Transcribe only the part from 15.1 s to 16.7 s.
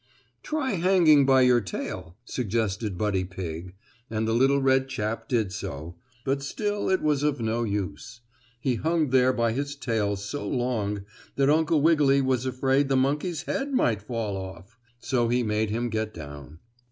he made him get down.